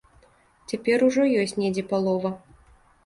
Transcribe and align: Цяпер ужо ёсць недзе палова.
Цяпер 0.71 1.05
ужо 1.07 1.25
ёсць 1.43 1.55
недзе 1.61 1.83
палова. 1.93 2.29